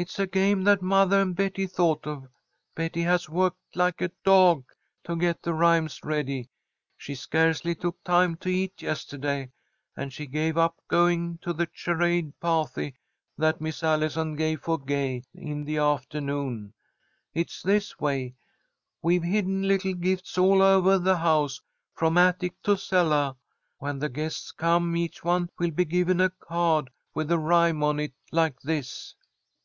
[0.00, 2.26] "It's a game that mothah and Betty thought of.
[2.74, 4.64] Betty has worked like a dawg
[5.04, 6.48] to get the rhymes ready.
[6.96, 9.50] She scarcely took time to eat yestahday,
[9.94, 12.94] and she gave up going to the charade pah'ty
[13.36, 16.72] that Miss Allison gave for Gay in the aftahnoon.
[17.34, 18.36] It's this way.
[19.02, 21.60] We've hidden little gifts all ovah the house,
[21.94, 23.36] from attic to cellah.
[23.76, 28.00] When the guests come, each one will be given a card with a rhyme on
[28.00, 29.14] it, like this."